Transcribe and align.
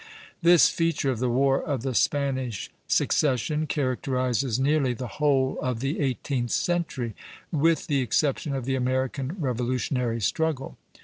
This 0.41 0.67
feature 0.67 1.11
of 1.11 1.19
the 1.19 1.29
War 1.29 1.61
of 1.61 1.83
the 1.83 1.93
Spanish 1.93 2.71
Succession 2.87 3.67
characterizes 3.67 4.59
nearly 4.59 4.95
the 4.95 5.05
whole 5.19 5.59
of 5.61 5.79
the 5.79 5.99
eighteenth 5.99 6.49
century, 6.49 7.13
with 7.51 7.85
the 7.85 8.01
exception 8.01 8.55
of 8.55 8.65
the 8.65 8.73
American 8.73 9.35
Revolutionary 9.39 10.19
struggle. 10.19 10.75